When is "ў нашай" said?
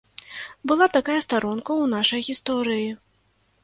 1.83-2.21